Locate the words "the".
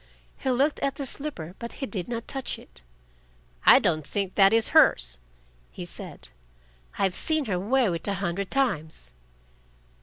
0.95-1.05